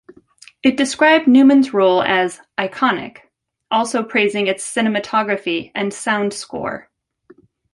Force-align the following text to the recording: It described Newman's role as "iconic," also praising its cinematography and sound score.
It 0.63 0.77
described 0.77 1.27
Newman's 1.27 1.75
role 1.75 2.01
as 2.01 2.41
"iconic," 2.57 3.19
also 3.69 4.01
praising 4.01 4.47
its 4.47 4.63
cinematography 4.65 5.71
and 5.75 5.93
sound 5.93 6.33
score. 6.33 6.89